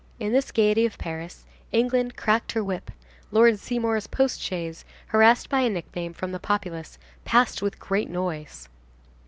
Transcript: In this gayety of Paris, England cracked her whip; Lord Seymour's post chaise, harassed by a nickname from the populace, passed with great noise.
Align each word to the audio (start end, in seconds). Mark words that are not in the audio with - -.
In 0.19 0.31
this 0.33 0.49
gayety 0.51 0.87
of 0.87 0.97
Paris, 0.97 1.45
England 1.71 2.15
cracked 2.15 2.53
her 2.53 2.63
whip; 2.63 2.89
Lord 3.29 3.59
Seymour's 3.59 4.07
post 4.07 4.41
chaise, 4.41 4.83
harassed 5.09 5.47
by 5.47 5.59
a 5.61 5.69
nickname 5.69 6.13
from 6.13 6.31
the 6.31 6.39
populace, 6.39 6.97
passed 7.23 7.61
with 7.61 7.77
great 7.77 8.09
noise. 8.09 8.67